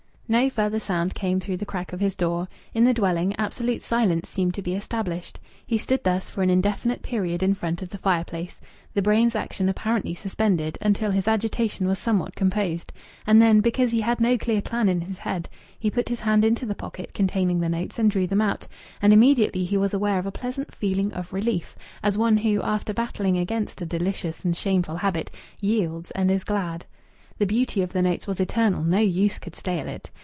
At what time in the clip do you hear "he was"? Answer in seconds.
19.65-19.93